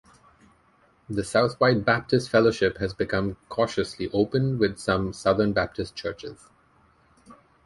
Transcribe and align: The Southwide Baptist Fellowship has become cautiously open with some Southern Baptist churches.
The 1.07 1.21
Southwide 1.23 1.85
Baptist 1.85 2.27
Fellowship 2.31 2.79
has 2.79 2.91
become 2.91 3.37
cautiously 3.49 4.09
open 4.11 4.57
with 4.57 4.79
some 4.79 5.13
Southern 5.13 5.53
Baptist 5.53 5.95
churches. 5.95 6.49